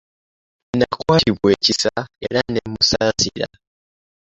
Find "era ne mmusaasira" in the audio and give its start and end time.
2.25-3.47